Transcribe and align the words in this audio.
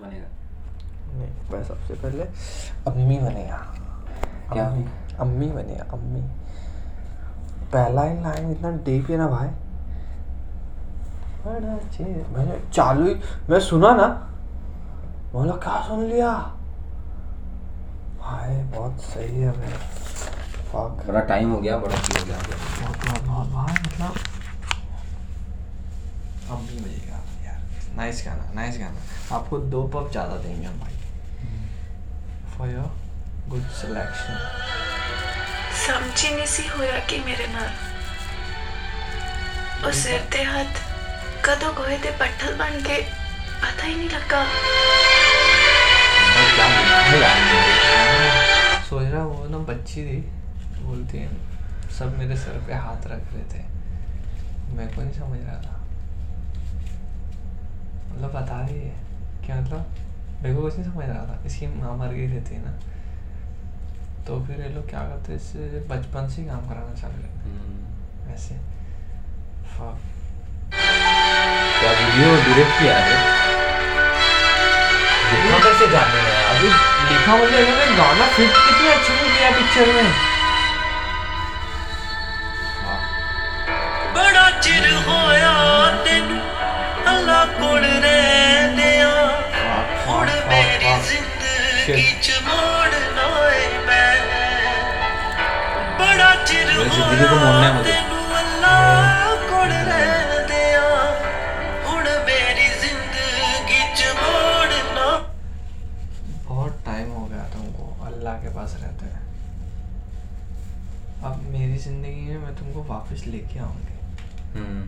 बनेगा। 0.00 0.28
नहीं 1.18 1.62
सबसे 1.64 1.94
पहले 1.94 2.24
अम्मी 2.90 3.18
बनेगा। 3.18 3.56
क्या? 4.52 4.66
अम्मी 5.20 5.46
बनेगा 5.46 5.84
अम्मी। 5.92 6.20
पहला 7.72 8.02
ही 8.02 8.20
लाइन 8.22 8.50
इतना 8.50 8.70
डीप 8.84 9.10
है 9.10 9.16
ना 9.16 9.26
भाई। 9.28 9.48
बड़ा 11.44 11.76
चेर 11.88 12.26
मैंने 12.28 12.60
चालू 12.72 13.06
ही 13.06 13.14
मैं 13.50 13.60
सुना 13.60 13.90
ना 13.96 14.06
बोला 15.32 15.52
क्या 15.64 15.80
सुन 15.88 16.04
लिया? 16.04 16.30
भाई 18.20 18.56
बहुत 18.72 19.00
सही 19.02 19.40
है 19.40 19.50
भाई। 19.52 19.72
फक 20.68 21.04
बड़ा 21.06 21.20
टाइम 21.28 21.52
हो 21.52 21.58
गया 21.60 21.76
बड़ा 21.78 21.96
की 21.98 22.18
हो 22.18 22.24
गया। 22.26 22.38
बहुत 22.38 22.96
बहुत 23.04 23.22
बहुत 23.24 23.48
भाई 23.48 23.74
मतलब 23.74 24.14
अम्मी 26.50 26.94
यार 27.08 27.24
नाइस 27.97 28.23
गाना 28.25 28.51
नाइस 28.53 28.77
गाना 28.79 29.35
आपको 29.35 29.57
दो 29.69 29.83
पब 29.87 30.09
ज़्यादा 30.11 30.37
देंगे 30.37 30.65
हम 30.65 30.79
भाई 30.79 30.95
फॉर 32.53 32.69
योर 32.69 32.91
गुड 33.49 33.67
सिलेक्शन 33.79 34.37
ਸਮਝੀ 35.77 36.29
ਨਹੀਂ 36.29 36.45
ਸੀ 36.47 36.67
ਹੋਇਆ 36.69 36.99
ਕਿ 37.07 37.17
ਮੇਰੇ 37.19 37.47
ਨਾਲ 37.47 37.69
ਉਹ 39.85 39.91
ਸਿਰ 39.93 40.19
ਤੇ 40.31 40.43
ਹੱਥ 40.45 40.79
ਕਦੋਂ 41.43 41.71
ਗੋਹੇ 41.73 41.97
ਦੇ 41.97 42.11
ਪੱਠਲ 42.19 42.53
ਬਣ 42.55 42.79
ਕੇ 42.81 43.01
ਪਤਾ 43.61 43.87
ਹੀ 43.87 43.95
ਨਹੀਂ 43.95 44.09
ਲੱਗਾ 44.09 44.45
और 46.35 46.45
क्या 46.51 46.67
बोलना 46.67 46.99
है 46.99 47.17
यार 47.17 48.79
सोच 48.85 49.03
रहा 49.05 49.23
वो 49.25 49.41
ना 49.47 49.57
बच्ची 49.65 50.05
थी 50.05 50.15
बोलती 50.77 51.19
है 51.19 51.27
सब 51.97 52.15
मेरे 52.17 52.37
सर 52.37 52.55
पे 52.67 52.79
हाथ 52.85 53.05
रख 53.07 53.27
रहे 53.33 53.43
थे 53.51 53.61
मैं 54.71 54.87
को 54.87 55.01
नहीं 55.01 55.13
समझ 55.15 55.39
रहा 55.41 55.57
था 55.61 55.75
मतलब 58.10 58.32
बता 58.32 58.60
रही 58.60 58.80
है 58.80 58.94
क्या 59.46 59.60
मतलब? 59.60 59.86
मेरे 60.42 60.54
को 60.54 60.62
कुछ 60.62 60.74
नहीं 60.78 60.90
समझ 60.92 61.04
रहा 61.04 61.24
था। 61.24 61.42
इसकी 61.46 61.66
माँ 61.66 61.96
मर 61.96 62.12
गई 62.14 62.26
रहती 62.26 62.54
है 62.54 62.64
ना। 62.64 62.72
तो 64.26 64.40
फिर 64.46 64.60
ये 64.60 64.68
लोग 64.68 64.88
क्या 64.90 65.00
करते 65.00 65.34
इससे 65.34 65.86
बचपन 65.90 66.28
से 66.28 66.42
काम 66.44 66.68
कराना 66.68 66.94
चालू 66.94 67.22
करते 67.22 68.34
ऐसे 68.34 68.54
हम्म। 68.54 69.78
हाँ। 69.78 69.98
क्या 71.80 71.90
वीडियो 71.92 72.36
डायरेक्ट 72.36 72.78
किया 72.80 72.98
है? 72.98 73.16
लिखा 75.32 75.58
कैसे 75.64 75.86
में 76.14 76.36
अभी 76.50 76.68
लिखा 77.08 77.36
इन्होंने 77.58 77.96
गाना 77.96 78.26
फिट 78.26 78.50
कितने 78.50 78.92
अच्छे 78.92 79.16
से 79.16 79.28
किया 79.36 79.50
पिक्चर 79.50 79.92
में। 79.94 80.10
हाँ। 82.84 83.00
बड़ा 84.14 84.50
चिर 84.60 84.84
पास 108.68 108.80
रहता 108.82 109.06
है। 109.06 109.20
अब 111.24 111.44
मेरी 111.52 111.76
ज़िंदगी 111.78 112.24
में 112.24 112.38
मैं 112.38 112.54
तुमको 112.56 112.82
वापस 112.84 113.24
लेके 113.26 113.58
आऊँगी। 113.58 113.94
हम्म। 114.54 114.82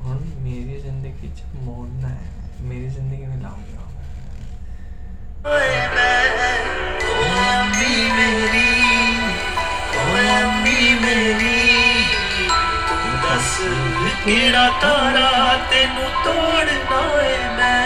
और 0.00 0.16
मेरी 0.42 0.80
ज़िंदगी 0.82 1.28
जब 1.40 1.62
मोड़ना 1.64 2.08
है 2.08 2.28
मेरी 2.68 2.90
ज़िंदगी 2.90 3.26
में 3.26 3.42
लाऊँगा 3.42 3.78
तेरा 14.22 14.66
तारा 14.80 15.28
तेनू 15.70 16.08
तोड़ना 16.24 16.98
है 17.12 17.36
मैं। 17.56 17.79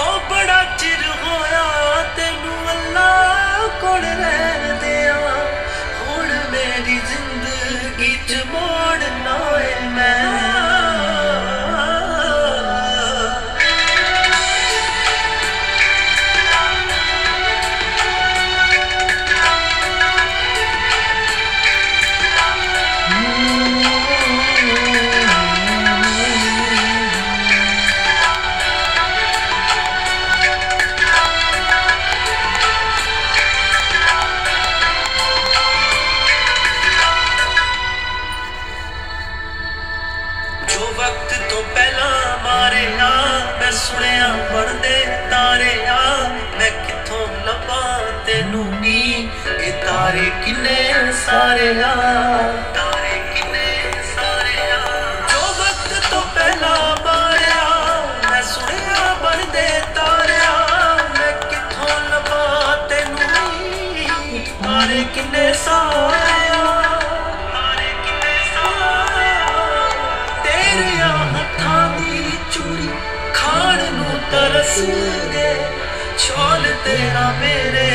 ਓ 0.00 0.18
ਬੜਾ 0.30 0.64
ਚਿਰ 0.78 1.02
ਹੋਇਆ 1.24 2.02
ਤੈਨੂੰ 2.16 2.70
ਅੱਲਾ 2.70 3.08
ਕੋਲ 3.80 4.00
ਰਹਿੰਦਿਆਂ। 4.00 5.18
ਹੁਣ 6.00 6.26
ਮੇਰੀ 6.50 7.00
ਜ਼ਿੰਦਗੀ 7.08 8.18
ਚ 8.28 8.44
ਮੋੜਨਾ 8.46 9.60
ਏ 9.60 9.88
ਮੈਂ। 9.88 10.33
ਸੁਣਿਆ 43.74 44.28
ਬਣਦੇ 44.52 45.06
ਤਾਰੇ 45.30 45.86
ਆ। 45.86 46.28
ਮੈਂ 46.58 46.70
ਕਿੱਥੋਂ 46.70 47.26
ਲੱਭਾਂ 47.46 48.00
ਤੈਨੂੰ 48.26 48.80
ਨੀ? 48.80 49.28
ਇਹ 49.60 49.72
ਤਾਰੇ 49.72 50.30
ਕਿੰਨੇ 50.44 50.94
ਸਾਰੇ 51.26 51.82
ਆ। 51.82 51.94
तेरा 76.84 77.26
मेरे 77.40 77.93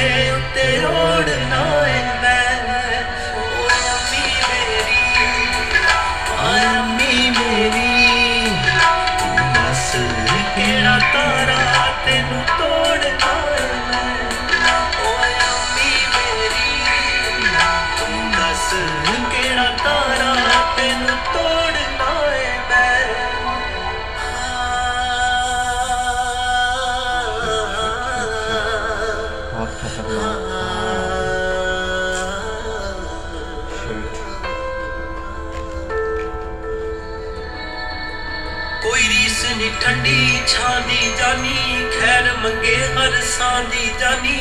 जानी 39.59 39.69
ठंडी 39.75 40.19
छानी 40.47 41.00
जानी 41.19 41.56
खैर 41.91 42.27
मंगे 42.44 42.75
हर 42.95 43.15
सांदी 43.29 43.88
जानी। 44.00 44.38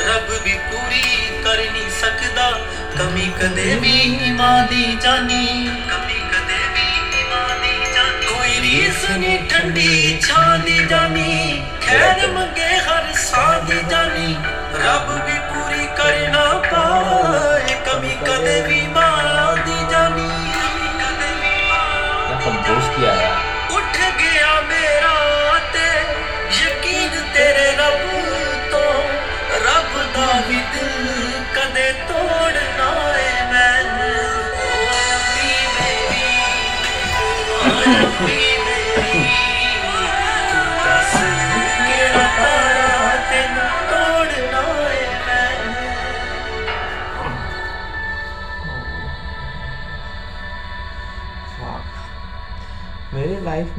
रब 0.00 0.30
भी 0.44 0.54
पूरी 0.68 1.02
कर 1.44 1.58
नहीं 1.64 1.90
सकता 1.96 2.46
कमी 2.94 3.26
कदे 3.36 3.74
भी 3.82 4.32
माँ 4.32 4.64
दी 4.68 4.96
जानी। 4.96 5.44
कमी 5.90 6.18
कदे 6.32 6.62
भी 6.72 6.88
माँ 7.32 7.50
दी 7.60 7.74
जानी। 7.92 8.24
कोई 8.24 8.58
रीस 8.64 9.04
नहीं 9.10 9.36
ठंडी 9.50 10.18
छानी 10.20 10.78
जानी 10.88 11.36
खैर 11.84 12.26
मंगे 12.32 12.72
हर 12.88 13.12
सांदी 13.26 13.80
जानी। 13.92 14.34
रब 14.80 15.14
भी 15.20 15.38
पूरी 15.52 15.86
कर 16.00 16.28
ना 16.32 16.48
पाए 16.72 17.80
कमी 17.86 18.16
कदे 18.26 18.60
भी 18.68 18.82
माँ 18.96 19.56
दी 19.58 19.80
जानी। 19.92 20.30
दोस्त 22.66 22.90
किया 22.96 23.12
है। 23.12 23.51
ਉੱਠ 23.91 23.97
ਗਿਆ 24.19 24.61
ਮੇਰਾ 24.61 25.20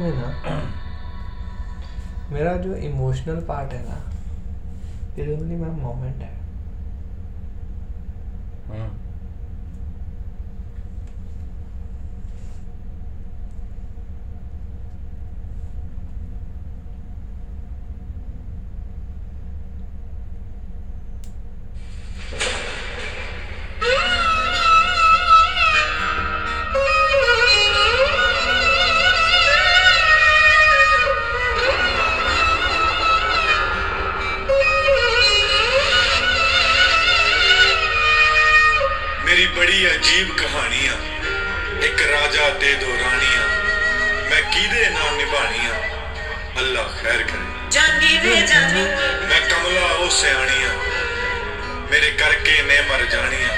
में 0.00 0.12
ना 0.16 0.60
मेरा 2.32 2.56
जो 2.56 2.74
इमोशनल 2.74 3.40
पार्ट 3.40 3.72
है 3.72 3.82
ना 3.88 3.96
ओनली 5.32 5.56
मोमेंट 5.56 6.22
है। 6.22 6.32
ਬੜੀ 39.56 39.94
ਅਜੀਬ 39.94 40.36
ਕਹਾਣੀ 40.36 40.86
ਆ 40.86 40.96
ਇੱਕ 41.82 42.02
ਰਾਜਾ 42.02 42.50
ਦੇ 42.50 42.74
ਦੋ 42.74 42.86
ਰਾਣੀਆਂ। 42.86 43.48
ਮੈਂ 44.30 44.42
ਕਿਹਦੇ 44.42 44.90
ਨਾਲ 44.90 45.16
ਨਿਭਾਣੀਆਂ? 45.16 45.74
ਅੱਲਾ 46.58 46.82
ਖੈਰ 47.02 47.22
ਕਰੇ। 47.22 47.70
ਜਾਨੀ 47.70 48.18
ਵੇ 48.18 48.42
ਜਾਨੀ 48.42 48.82
ਮੈਂ 49.26 49.40
ਕਮਲਾ 49.40 49.80
ਉਹ 49.80 50.10
ਸਿਆਣੀਆਂ। 50.10 50.74
ਮੇਰੇ 51.90 52.10
ਕਰਕੇ 52.10 52.62
ਨੇ 52.62 52.80
ਮਰ 52.80 53.04
ਜਾਣੀਆਂ। 53.04 53.56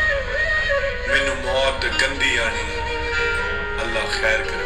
ਮੈਨੂੰ 1.08 1.36
ਮੌਤ 1.36 1.86
ਗੰਦੀ 1.86 2.36
ਆਣੀ। 2.36 2.64
ਅੱਲਾ 3.82 4.00
ਖੈਰ 4.00 4.42
ਕਰੇ। 4.42 4.65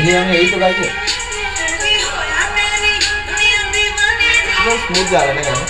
इसलिए 0.00 0.16
हम 0.18 0.30
यही 0.32 0.50
तो 0.50 0.58
गाए 0.58 0.72
स्मूथ 4.84 5.10
जा 5.10 5.20
रहा 5.24 5.34
है 5.34 5.42
गाना 5.44 5.64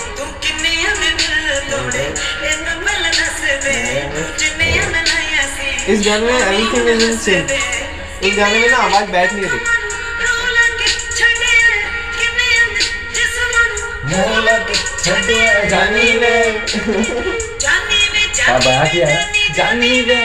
इस 5.93 6.05
गाने 6.07 6.25
में 6.25 6.39
एवरीथिंग 6.39 6.89
इज़ 6.89 7.03
इन 7.03 7.17
सेम 7.25 7.43
इस 8.27 8.37
गाने 8.37 8.59
में 8.59 8.69
ना 8.71 8.77
आवाज़ 8.77 9.11
बैठ 9.11 9.33
नहीं 9.33 9.45
रही। 9.45 9.59
जानी 15.01 15.35
जानी 15.69 16.05
है 16.09 16.33
जानी 19.55 19.95
है 20.09 20.19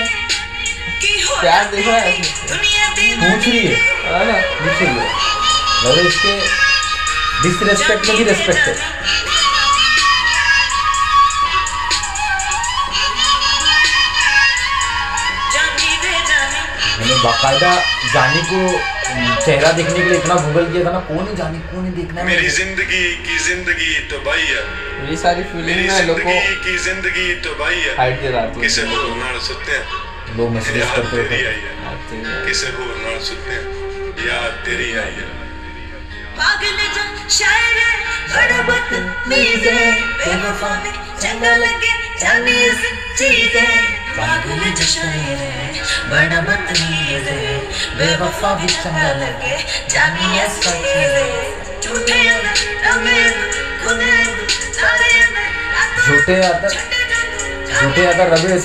रही 1.73 1.83
है। 3.67 3.96
है 4.09 4.25
ना 4.27 4.39
इसीलिए 4.73 5.09
मतलब 5.85 6.07
इसके 6.07 6.33
डिसरेस्पेक्ट 7.43 8.09
में 8.09 8.17
भी 8.17 8.25
रेस्पेक्ट 8.25 8.69
है। 8.69 8.95
बाकायदा 17.23 17.71
जानी 18.13 18.41
को 18.49 18.59
चेहरा 19.45 19.71
देखने 19.73 19.95
के 19.95 20.03
लिए 20.03 20.19
इतना 20.19 20.35
गूगल 20.37 20.67
किया 20.73 20.85
था 20.85 20.91
ना 20.93 20.99
कौन 21.07 21.27
है 21.29 21.35
जानी 21.37 21.59
कौन 21.71 21.85
है 21.85 21.91
देखना 21.95 22.21
है? 22.21 22.27
मेरी 22.27 22.49
ज़िंदगी 22.57 23.05
की 23.27 23.39
ज़िंदगी 23.45 23.95
तो 24.11 24.19
भाई 24.27 24.45
है। 24.49 24.65
मेरी 25.03 25.17
सारी 25.17 25.43
फीलिंग 25.53 25.81
में 25.89 26.07
लोगों 26.07 26.37
की 26.65 26.77
ज़िंदगी 26.85 27.35
तो 27.47 27.55
भाई 27.61 27.81
है। 27.87 27.97
हाइट 27.97 28.21
के 28.21 28.31
रात 28.37 28.61
किसे 28.61 28.83
बोलना 28.93 29.39
सुनते 29.49 29.73
हैं? 29.73 30.37
लोग 30.37 30.51
मैसेज 30.53 30.83
करते 30.95 31.17
हैं। 31.33 31.57
हाँ, 31.85 31.97
किसे 32.47 32.71
बोलना 32.79 33.19
सुनते 33.25 33.53
हैं? 33.53 33.86
या 34.19 34.39
तेरी 34.65 34.91
आई 34.99 35.25
पागल 36.37 36.79
जा 36.95 37.05
शायर 37.31 37.77
है 37.79 37.93
बड़बत 38.31 38.91
मीज 39.29 39.67
है। 39.67 39.91
बेवफा 40.19 40.71
में 40.85 40.93
चंगा 41.21 41.55
लगे 41.57 41.93
जाने 42.21 42.55
इस 42.65 42.81
चीज़ 43.19 43.57
है। 43.57 43.77
पागल 44.17 44.63
जा 44.71 44.85
शायर 44.85 45.39
है 45.39 45.69
बड़ा 46.11 46.41
मतमीज 46.49 47.29
है। 47.29 47.59
बेवफा 47.99 48.55
भी 48.55 48.69
चंगा 48.75 49.13
लगे 49.21 49.57
जाने 49.95 50.45
इस 50.45 50.59
चीज़ 50.65 51.15
है। 51.17 51.81
झूठे 51.81 52.21
रमेश 52.87 53.35
खुद 53.85 54.01
है 54.01 54.25
झूठे 56.07 56.43
आता 56.47 56.69
झूठे 56.69 58.07
आता 58.07 58.25
रमेश 58.35 58.65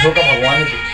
ईश्वर 0.00 0.12
का 0.14 0.22
भगवान 0.22 0.62
है 0.62 0.90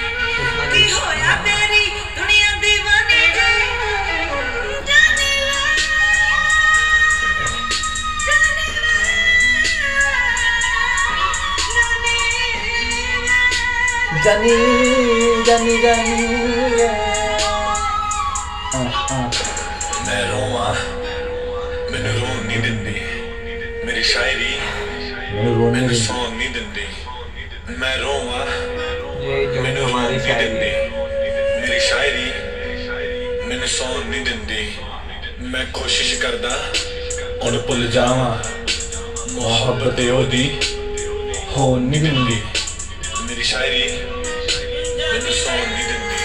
जनी 14.25 15.77
मैं 20.07 20.23
रोआ 20.31 20.69
नहीं 22.43 22.61
मेरी 23.87 24.03
शायरी 24.05 24.55
मैंने 25.71 25.95
सॉन्ग 25.95 26.39
नहीं 26.39 26.53
दिंदी 26.53 26.87
मैं 27.79 27.97
रो 27.99 28.17
ये 29.27 29.61
मैंू 29.61 29.85
हमारी 29.85 30.19
शायरी 30.21 30.69
मेरी 31.61 31.79
शायरी 31.81 32.27
मैंने 33.49 33.67
सौन 33.67 34.07
नहीं 34.11 34.23
दी। 34.25 35.47
मैं 35.53 35.65
कोशिश 35.73 36.13
करता 36.23 36.51
उन 37.47 37.57
भुल 37.67 37.87
जावा। 37.91 38.29
मोहब्बत 39.33 39.99
ओदी 40.11 40.45
हो 41.51 41.65
नहीं 41.77 42.03
मिलती 42.03 42.37
मेरी 43.27 43.45
शायरी 43.45 43.87
मैंने 44.97 45.33
सौन 45.43 45.57
नहीं 45.57 45.87
दिंदी 45.87 46.25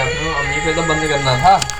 आपने 0.00 0.82
बंद 0.82 1.08
करना 1.08 1.34
था। 1.44 1.79